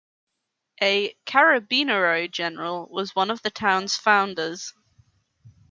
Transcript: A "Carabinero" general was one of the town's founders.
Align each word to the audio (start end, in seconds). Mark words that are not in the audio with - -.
A 0.81 1.15
"Carabinero" 1.27 2.31
general 2.31 2.87
was 2.89 3.15
one 3.15 3.29
of 3.29 3.43
the 3.43 3.51
town's 3.51 3.97
founders. 3.97 4.73